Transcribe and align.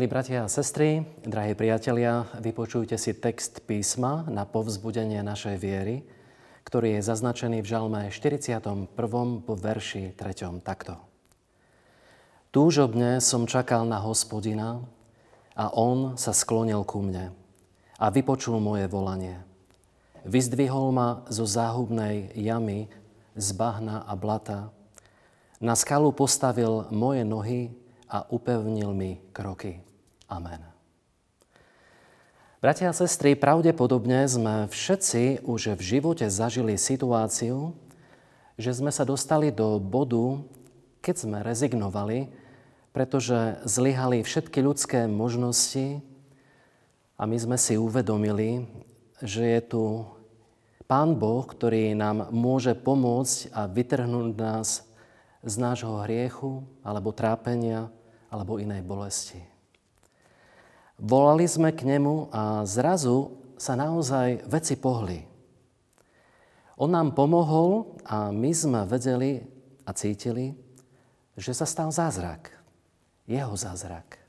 Milí 0.00 0.16
bratia 0.16 0.48
a 0.48 0.48
sestry, 0.48 1.04
drahí 1.28 1.52
priatelia, 1.52 2.24
vypočujte 2.40 2.96
si 2.96 3.12
text 3.12 3.60
písma 3.68 4.24
na 4.32 4.48
povzbudenie 4.48 5.20
našej 5.20 5.60
viery, 5.60 6.08
ktorý 6.64 6.96
je 6.96 7.04
zaznačený 7.04 7.60
v 7.60 7.68
žalme 7.68 8.00
41. 8.08 8.64
po 9.44 9.52
verši 9.60 10.16
3. 10.16 10.64
takto. 10.64 10.96
Túžobne 12.48 13.20
som 13.20 13.44
čakal 13.44 13.84
na 13.84 14.00
hospodina 14.00 14.80
a 15.52 15.68
on 15.68 16.16
sa 16.16 16.32
sklonil 16.32 16.80
ku 16.88 17.04
mne 17.04 17.36
a 18.00 18.08
vypočul 18.08 18.56
moje 18.56 18.88
volanie. 18.88 19.36
Vyzdvihol 20.24 20.96
ma 20.96 21.28
zo 21.28 21.44
záhubnej 21.44 22.32
jamy, 22.40 22.88
z 23.36 23.52
bahna 23.52 24.00
a 24.08 24.16
blata. 24.16 24.72
Na 25.60 25.76
skalu 25.76 26.08
postavil 26.16 26.88
moje 26.88 27.20
nohy 27.20 27.68
a 28.08 28.24
upevnil 28.32 28.96
mi 28.96 29.20
kroky. 29.36 29.89
Amen. 30.30 30.62
Bratia 32.62 32.92
a 32.92 32.94
sestry, 32.94 33.34
pravdepodobne 33.34 34.30
sme 34.30 34.70
všetci 34.70 35.42
už 35.42 35.74
v 35.74 35.82
živote 35.82 36.30
zažili 36.30 36.78
situáciu, 36.78 37.74
že 38.54 38.70
sme 38.70 38.94
sa 38.94 39.02
dostali 39.02 39.50
do 39.50 39.82
bodu, 39.82 40.38
keď 41.02 41.14
sme 41.18 41.38
rezignovali, 41.42 42.30
pretože 42.94 43.58
zlyhali 43.66 44.22
všetky 44.22 44.62
ľudské 44.62 45.10
možnosti 45.10 45.98
a 47.18 47.26
my 47.26 47.34
sme 47.34 47.56
si 47.58 47.74
uvedomili, 47.74 48.70
že 49.18 49.42
je 49.42 49.60
tu 49.66 49.82
Pán 50.86 51.18
Boh, 51.18 51.42
ktorý 51.42 51.98
nám 51.98 52.30
môže 52.30 52.78
pomôcť 52.78 53.50
a 53.50 53.66
vytrhnúť 53.66 54.30
nás 54.38 54.86
z 55.42 55.54
nášho 55.58 56.02
hriechu 56.06 56.62
alebo 56.86 57.10
trápenia, 57.10 57.90
alebo 58.30 58.62
inej 58.62 58.86
bolesti. 58.86 59.42
Volali 61.00 61.48
sme 61.48 61.72
k 61.72 61.88
nemu 61.88 62.28
a 62.28 62.68
zrazu 62.68 63.32
sa 63.56 63.72
naozaj 63.72 64.44
veci 64.44 64.76
pohli. 64.76 65.24
On 66.76 66.92
nám 66.92 67.16
pomohol 67.16 67.96
a 68.04 68.28
my 68.28 68.52
sme 68.52 68.84
vedeli 68.84 69.40
a 69.88 69.96
cítili, 69.96 70.52
že 71.40 71.56
sa 71.56 71.64
stal 71.64 71.88
zázrak. 71.88 72.52
Jeho 73.24 73.56
zázrak. 73.56 74.20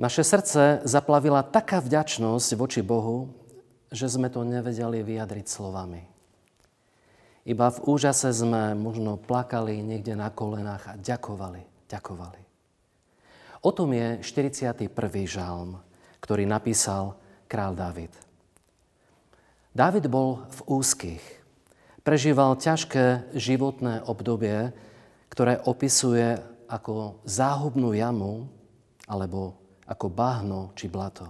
Naše 0.00 0.24
srdce 0.24 0.80
zaplavila 0.88 1.44
taká 1.44 1.84
vďačnosť 1.84 2.48
voči 2.56 2.80
Bohu, 2.80 3.28
že 3.92 4.08
sme 4.08 4.32
to 4.32 4.48
nevedeli 4.48 5.04
vyjadriť 5.04 5.44
slovami. 5.44 6.08
Iba 7.44 7.68
v 7.68 7.82
úžase 7.84 8.32
sme 8.32 8.72
možno 8.72 9.20
plakali 9.20 9.80
niekde 9.84 10.16
na 10.16 10.32
kolenách 10.32 10.92
a 10.92 10.94
ďakovali, 10.96 11.88
ďakovali. 11.88 12.47
O 13.58 13.74
tom 13.74 13.90
je 13.90 14.22
41. 14.22 14.86
žalm, 15.26 15.82
ktorý 16.22 16.46
napísal 16.46 17.18
král 17.50 17.74
David. 17.74 18.14
David 19.74 20.06
bol 20.06 20.46
v 20.46 20.60
úzkých. 20.78 21.24
Prežíval 22.06 22.56
ťažké 22.56 23.34
životné 23.34 24.06
obdobie, 24.06 24.70
ktoré 25.28 25.58
opisuje 25.66 26.38
ako 26.70 27.18
záhubnú 27.26 27.92
jamu 27.92 28.46
alebo 29.10 29.58
ako 29.88 30.06
bahno 30.06 30.70
či 30.78 30.86
blato. 30.86 31.26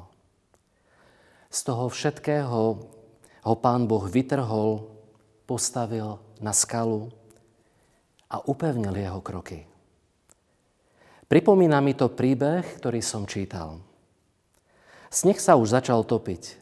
Z 1.48 1.64
toho 1.64 1.88
všetkého 1.88 2.60
ho 3.48 3.54
pán 3.56 3.88
Boh 3.88 4.04
vytrhol, 4.04 4.84
postavil 5.48 6.20
na 6.44 6.52
skalu 6.52 7.08
a 8.28 8.44
upevnil 8.44 8.92
jeho 8.92 9.24
kroky. 9.24 9.64
Pripomína 11.28 11.84
mi 11.84 11.92
to 11.92 12.08
príbeh, 12.08 12.64
ktorý 12.80 13.04
som 13.04 13.28
čítal. 13.28 13.84
Sneh 15.12 15.36
sa 15.36 15.60
už 15.60 15.76
začal 15.76 16.00
topiť. 16.08 16.56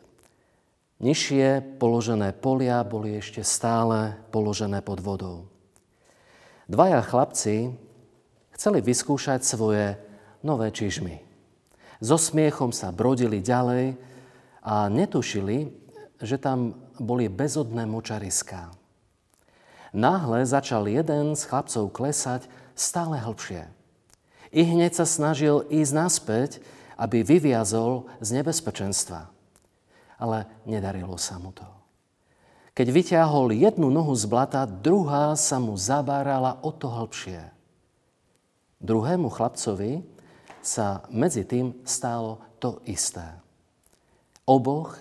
Nižšie 0.98 1.78
položené 1.78 2.34
polia 2.34 2.82
boli 2.82 3.14
ešte 3.14 3.46
stále 3.46 4.18
položené 4.34 4.82
pod 4.82 4.98
vodou. 4.98 5.46
Dvaja 6.66 6.98
chlapci 6.98 7.78
chceli 8.58 8.82
vyskúšať 8.82 9.46
svoje 9.46 10.02
nové 10.42 10.74
čižmy. 10.74 11.22
So 12.02 12.18
smiechom 12.18 12.74
sa 12.74 12.90
brodili 12.90 13.38
ďalej 13.38 13.94
a 14.66 14.90
netušili, 14.90 15.70
že 16.18 16.42
tam 16.42 16.74
boli 16.98 17.30
bezodné 17.30 17.86
močariská. 17.86 18.74
Náhle 19.94 20.42
začal 20.42 20.90
jeden 20.90 21.38
z 21.38 21.42
chlapcov 21.46 21.94
klesať 21.94 22.50
stále 22.74 23.22
hlbšie. 23.22 23.75
I 24.56 24.64
hneď 24.64 24.96
sa 24.96 25.04
snažil 25.04 25.68
ísť 25.68 25.92
naspäť, 25.92 26.50
aby 26.96 27.20
vyviazol 27.20 28.08
z 28.24 28.40
nebezpečenstva. 28.40 29.28
Ale 30.16 30.48
nedarilo 30.64 31.20
sa 31.20 31.36
mu 31.36 31.52
to. 31.52 31.68
Keď 32.72 32.88
vyťahol 32.88 33.52
jednu 33.52 33.92
nohu 33.92 34.16
z 34.16 34.24
blata, 34.24 34.64
druhá 34.64 35.36
sa 35.36 35.60
mu 35.60 35.76
zabárala 35.76 36.56
o 36.64 36.72
to 36.72 36.88
hlbšie. 36.88 37.52
Druhému 38.80 39.28
chlapcovi 39.28 40.00
sa 40.64 41.04
medzi 41.12 41.44
tým 41.44 41.76
stálo 41.84 42.40
to 42.56 42.80
isté. 42.88 43.36
Oboch 44.48 44.96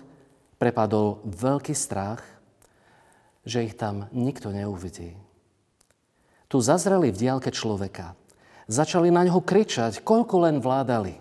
prepadol 0.60 1.24
veľký 1.24 1.72
strach, 1.72 2.20
že 3.48 3.64
ich 3.64 3.72
tam 3.72 4.12
nikto 4.12 4.52
neuvidí. 4.52 5.16
Tu 6.52 6.60
zazreli 6.60 7.08
v 7.08 7.20
diálke 7.24 7.48
človeka– 7.48 8.12
Začali 8.66 9.14
na 9.14 9.22
ňo 9.22 9.46
kričať, 9.46 10.02
koľko 10.02 10.42
len 10.42 10.58
vládali. 10.58 11.14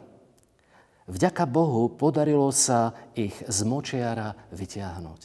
Vďaka 1.06 1.45
Bohu 1.45 1.94
podarilo 1.94 2.50
sa 2.50 2.97
ich 3.13 3.38
z 3.45 3.59
močiara 3.61 4.33
vyťahnuť. 4.50 5.22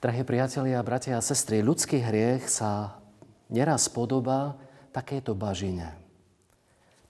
Drahí 0.00 0.22
priatelia, 0.22 0.78
bratia 0.86 1.18
a 1.18 1.26
sestry, 1.26 1.66
ľudský 1.66 1.98
hriech 1.98 2.46
sa 2.46 3.02
neraz 3.50 3.90
podobá 3.90 4.54
takéto 4.94 5.34
bažine. 5.34 5.98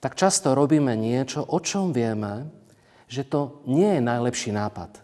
Tak 0.01 0.17
často 0.17 0.57
robíme 0.57 0.97
niečo, 0.97 1.45
o 1.45 1.61
čom 1.61 1.93
vieme, 1.93 2.49
že 3.05 3.21
to 3.21 3.61
nie 3.69 3.95
je 3.95 4.01
najlepší 4.01 4.49
nápad. 4.49 4.97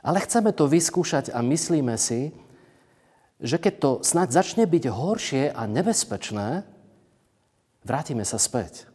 Ale 0.00 0.24
chceme 0.24 0.56
to 0.56 0.64
vyskúšať 0.64 1.36
a 1.36 1.44
myslíme 1.44 2.00
si, 2.00 2.32
že 3.40 3.60
keď 3.60 3.74
to 3.76 3.90
snáď 4.00 4.28
začne 4.32 4.64
byť 4.64 4.84
horšie 4.88 5.44
a 5.52 5.62
nebezpečné, 5.68 6.64
vrátime 7.84 8.24
sa 8.24 8.40
späť. 8.40 8.88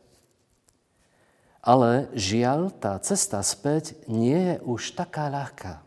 Ale 1.62 2.10
žiaľ, 2.18 2.74
tá 2.74 2.98
cesta 2.98 3.38
späť 3.46 3.94
nie 4.10 4.34
je 4.34 4.56
už 4.66 4.98
taká 4.98 5.30
ľahká. 5.30 5.86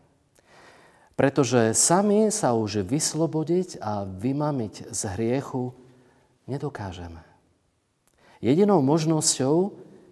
Pretože 1.19 1.75
sami 1.75 2.31
sa 2.31 2.55
už 2.55 2.87
vyslobodiť 2.87 3.79
a 3.83 4.07
vymamiť 4.07 4.91
z 4.91 5.01
hriechu 5.15 5.75
nedokážeme. 6.47 7.23
Jedinou 8.39 8.79
možnosťou 8.83 9.55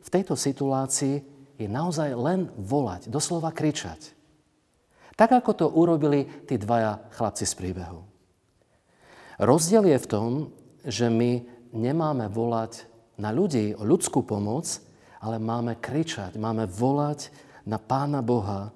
v 0.03 0.09
tejto 0.11 0.35
situácii 0.35 1.23
je 1.59 1.67
naozaj 1.67 2.11
len 2.15 2.51
volať, 2.59 3.07
doslova 3.07 3.55
kričať. 3.55 4.15
Tak 5.15 5.31
ako 5.31 5.51
to 5.53 5.67
urobili 5.69 6.27
tí 6.49 6.59
dvaja 6.59 7.07
chlapci 7.13 7.47
z 7.47 7.53
príbehu. 7.55 8.12
Rozdiel 9.41 9.89
je 9.89 9.99
v 10.01 10.09
tom, 10.09 10.31
že 10.85 11.09
my 11.09 11.41
nemáme 11.73 12.29
volať 12.29 12.85
na 13.17 13.33
ľudí 13.33 13.73
o 13.73 13.81
ľudskú 13.81 14.21
pomoc, 14.21 14.67
ale 15.23 15.39
máme 15.39 15.79
kričať, 15.79 16.35
máme 16.37 16.69
volať 16.69 17.33
na 17.63 17.79
Pána 17.79 18.19
Boha, 18.19 18.75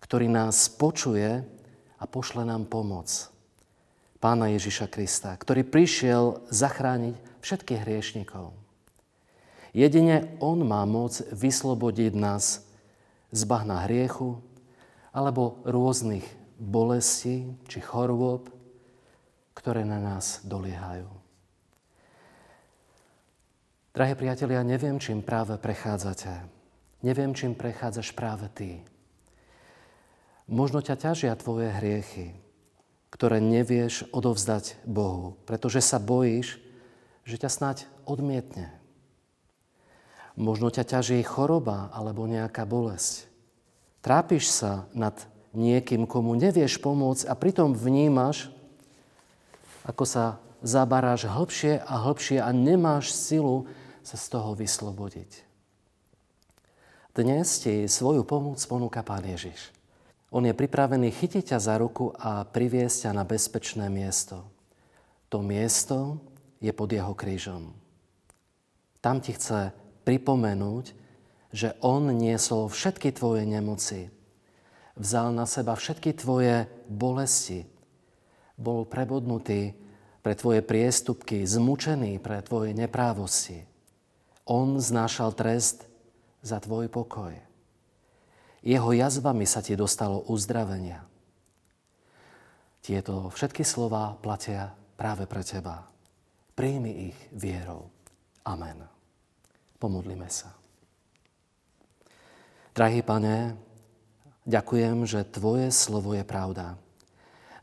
ktorý 0.00 0.26
nás 0.26 0.72
počuje 0.72 1.44
a 2.00 2.04
pošle 2.08 2.42
nám 2.42 2.66
pomoc. 2.66 3.30
Pána 4.22 4.50
Ježiša 4.54 4.86
Krista, 4.90 5.34
ktorý 5.34 5.66
prišiel 5.66 6.46
zachrániť 6.50 7.14
všetkých 7.42 7.82
hriešnikov. 7.82 8.54
Jedine 9.74 10.36
On 10.38 10.58
má 10.62 10.86
moc 10.86 11.18
vyslobodiť 11.32 12.12
nás 12.14 12.62
z 13.32 13.40
bahna 13.48 13.82
hriechu 13.88 14.38
alebo 15.10 15.58
rôznych 15.64 16.24
bolestí 16.60 17.50
či 17.66 17.78
chorôb, 17.82 18.52
ktoré 19.62 19.86
na 19.86 20.02
nás 20.02 20.42
doliehajú. 20.42 21.06
Drahí 23.94 24.18
priatelia, 24.18 24.66
neviem, 24.66 24.98
čím 24.98 25.22
práve 25.22 25.54
prechádzate. 25.54 26.42
Neviem, 27.06 27.30
čím 27.30 27.54
prechádzaš 27.54 28.10
práve 28.10 28.50
ty. 28.50 28.82
Možno 30.50 30.82
ťa 30.82 30.98
ťažia 30.98 31.38
tvoje 31.38 31.70
hriechy, 31.70 32.34
ktoré 33.14 33.38
nevieš 33.38 34.10
odovzdať 34.10 34.82
Bohu, 34.82 35.38
pretože 35.46 35.78
sa 35.78 36.02
bojíš, 36.02 36.58
že 37.22 37.38
ťa 37.38 37.50
snať 37.52 37.78
odmietne. 38.02 38.74
Možno 40.34 40.74
ťa 40.74 40.98
ťaží 40.98 41.22
choroba 41.22 41.86
alebo 41.94 42.26
nejaká 42.26 42.66
bolesť. 42.66 43.30
Trápiš 44.02 44.50
sa 44.50 44.90
nad 44.90 45.14
niekým, 45.54 46.08
komu 46.10 46.34
nevieš 46.34 46.82
pomôcť 46.82 47.30
a 47.30 47.38
pritom 47.38 47.76
vnímaš, 47.76 48.50
ako 49.86 50.04
sa 50.06 50.24
zabaráš 50.62 51.26
hlbšie 51.26 51.82
a 51.82 51.94
hlbšie 52.06 52.38
a 52.38 52.50
nemáš 52.54 53.10
silu 53.10 53.66
sa 54.06 54.14
z 54.18 54.26
toho 54.30 54.54
vyslobodiť. 54.54 55.30
Dnes 57.12 57.60
ti 57.60 57.84
svoju 57.84 58.24
pomoc 58.24 58.56
ponúka 58.64 59.04
Pán 59.04 59.26
Ježiš. 59.26 59.74
On 60.32 60.40
je 60.40 60.56
pripravený 60.56 61.12
chytiť 61.12 61.52
ťa 61.52 61.58
za 61.60 61.76
ruku 61.76 62.08
a 62.16 62.48
priviesť 62.48 63.04
ťa 63.04 63.10
na 63.12 63.24
bezpečné 63.28 63.92
miesto. 63.92 64.48
To 65.28 65.44
miesto 65.44 66.24
je 66.64 66.72
pod 66.72 66.88
jeho 66.88 67.12
krížom. 67.12 67.76
Tam 69.04 69.20
ti 69.20 69.36
chce 69.36 69.76
pripomenúť, 70.08 70.96
že 71.52 71.76
On 71.84 72.00
niesol 72.08 72.72
všetky 72.72 73.12
tvoje 73.12 73.44
nemoci. 73.44 74.08
Vzal 74.96 75.36
na 75.36 75.44
seba 75.44 75.76
všetky 75.76 76.16
tvoje 76.16 76.64
bolesti. 76.88 77.68
Bol 78.58 78.84
prebodnutý 78.86 79.74
pre 80.22 80.38
tvoje 80.38 80.62
priestupky, 80.62 81.42
zmučený 81.42 82.22
pre 82.22 82.40
tvoje 82.46 82.72
neprávosti. 82.72 83.66
On 84.46 84.78
znášal 84.78 85.34
trest 85.34 85.86
za 86.42 86.62
tvoj 86.62 86.86
pokoj. 86.90 87.34
Jeho 88.62 88.90
jazvami 88.94 89.42
sa 89.42 89.58
ti 89.58 89.74
dostalo 89.74 90.22
uzdravenia. 90.30 91.02
Tieto 92.82 93.30
všetky 93.30 93.66
slova 93.66 94.14
platia 94.18 94.74
práve 94.98 95.26
pre 95.26 95.42
teba. 95.42 95.86
Príjmi 96.54 97.10
ich 97.10 97.18
vierou. 97.34 97.90
Amen. 98.46 98.86
Pomodlíme 99.78 100.30
sa. 100.30 100.54
Drahý 102.74 103.02
pane, 103.02 103.58
ďakujem, 104.46 105.04
že 105.06 105.26
Tvoje 105.26 105.70
slovo 105.74 106.14
je 106.14 106.24
pravda. 106.26 106.78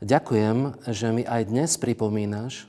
Ďakujem, 0.00 0.80
že 0.88 1.12
mi 1.12 1.28
aj 1.28 1.52
dnes 1.52 1.76
pripomínaš, 1.76 2.64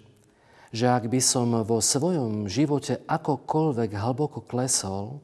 že 0.75 0.91
ak 0.91 1.07
by 1.07 1.23
som 1.23 1.63
vo 1.63 1.79
svojom 1.79 2.51
živote 2.51 2.99
akokoľvek 3.07 3.95
hlboko 3.95 4.43
klesol, 4.43 5.23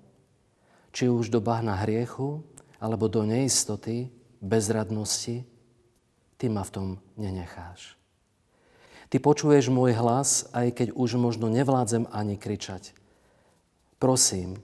či 0.96 1.12
už 1.12 1.28
do 1.28 1.44
bahna 1.44 1.76
hriechu, 1.84 2.48
alebo 2.80 3.12
do 3.12 3.28
neistoty, 3.28 4.08
bezradnosti, 4.40 5.44
ty 6.40 6.46
ma 6.48 6.64
v 6.64 6.72
tom 6.72 6.88
nenecháš. 7.20 8.00
Ty 9.12 9.20
počuješ 9.20 9.68
môj 9.68 9.92
hlas, 10.00 10.48
aj 10.56 10.80
keď 10.80 10.88
už 10.96 11.20
možno 11.20 11.52
nevládzem 11.52 12.08
ani 12.16 12.40
kričať. 12.40 12.96
Prosím, 14.00 14.64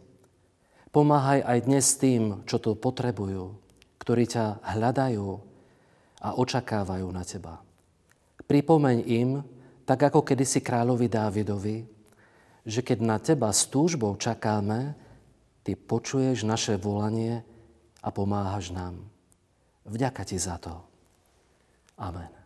pomáhaj 0.96 1.44
aj 1.44 1.60
dnes 1.68 1.92
tým, 2.00 2.48
čo 2.48 2.56
to 2.56 2.72
potrebujú, 2.72 3.60
ktorí 4.00 4.32
ťa 4.32 4.64
hľadajú 4.64 5.52
a 6.24 6.40
očakávajú 6.40 7.08
na 7.12 7.28
teba. 7.28 7.60
Pripomeň 8.48 8.98
im, 9.04 9.32
tak 9.84 10.08
ako 10.08 10.24
kedysi 10.24 10.64
kráľovi 10.64 11.12
Dávidovi, 11.12 11.78
že 12.64 12.80
keď 12.80 13.00
na 13.04 13.18
teba 13.20 13.52
s 13.52 13.68
túžbou 13.68 14.16
čakáme, 14.16 14.96
Ty 15.64 15.80
počuješ 15.80 16.44
naše 16.44 16.76
volanie 16.76 17.40
a 18.04 18.12
pomáhaš 18.12 18.76
nám. 18.76 19.00
Vďaka 19.88 20.28
Ti 20.28 20.36
za 20.36 20.60
to. 20.60 20.76
Amen. 21.96 22.43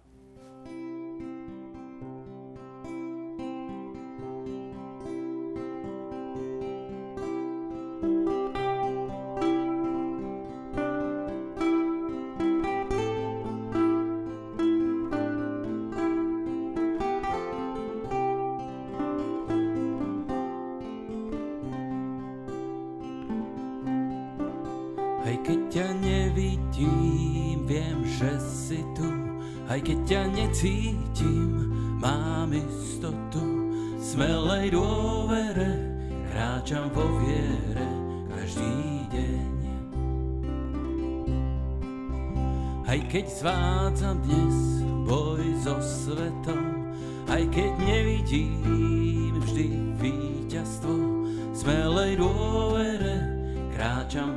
Keď 25.48 25.62
ťa 25.72 25.88
nevidím, 26.04 27.64
viem, 27.64 28.04
že 28.04 28.36
si 28.44 28.84
tu. 28.92 29.08
Aj 29.72 29.80
keď 29.80 30.00
ťa 30.04 30.22
necítim, 30.36 31.72
mám 32.04 32.52
istotu. 32.52 33.72
Smelej 33.96 34.76
dôvere, 34.76 35.72
kráčam 36.28 36.92
vo 36.92 37.08
viere 37.24 37.88
každý 38.28 39.08
deň. 39.08 39.56
Aj 42.88 43.00
keď 43.08 43.26
zvádzam 43.28 44.20
dnes 44.28 44.84
boj 45.08 45.44
so 45.64 45.80
svetom, 45.80 46.92
aj 47.32 47.44
keď 47.56 47.72
nevidím 47.84 49.36
vždy 49.44 49.68
víťazstvo, 50.00 50.96
smelej 51.52 52.20
dôvere, 52.20 53.16
kráčam 53.76 54.37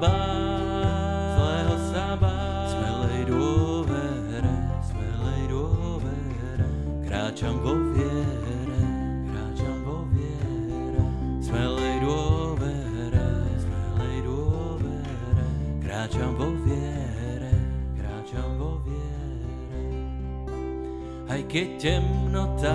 zlého 0.00 0.08
sa 0.08 0.08
báť, 0.08 1.36
zlého 1.36 1.76
sa 1.92 2.06
báť. 2.16 2.68
Smelej 2.72 3.22
dôvere, 3.28 4.56
smelej 4.88 5.42
dôvere, 5.52 6.68
kráčam 7.04 7.54
vo 7.60 7.74
viere. 7.92 8.20
kráčam 16.10 16.32
vo 16.32 16.48
viere, 16.64 17.52
kráčam 17.92 18.50
vo 18.56 18.80
viere. 18.88 19.52
Aj 21.28 21.40
keď 21.44 21.68
temnota 21.76 22.72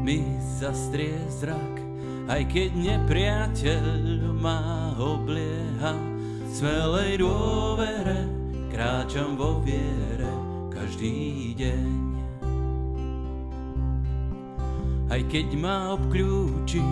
mi 0.00 0.24
zastrie 0.56 1.20
zrak, 1.28 1.76
aj 2.24 2.42
keď 2.48 2.70
nepriateľ 2.72 4.32
ma 4.40 4.90
oblieha, 4.96 6.13
smelej 6.54 7.18
dôvere 7.18 8.30
kráčam 8.70 9.34
vo 9.34 9.58
viere 9.66 10.30
každý 10.70 11.50
deň. 11.58 11.90
Aj 15.10 15.22
keď 15.26 15.48
ma 15.58 15.98
obklúči 15.98 16.82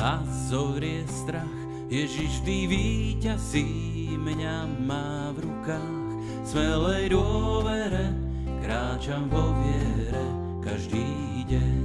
a 0.00 0.24
zovrie 0.48 1.04
strach, 1.04 1.60
Ježiš 1.92 2.40
vždy 2.40 2.58
víťazí 2.72 3.68
mňa 4.16 4.64
má 4.88 5.28
v 5.36 5.44
rukách, 5.44 6.12
smelej 6.48 7.12
dôvere, 7.12 8.16
kráčam 8.64 9.28
vo 9.28 9.52
viere 9.60 10.24
každý 10.64 11.44
deň. 11.52 11.80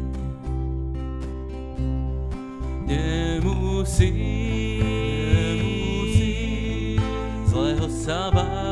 Nemusí, 2.87 4.11
sa 8.01 8.33
báť, 8.33 8.70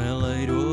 smelej 0.00 0.69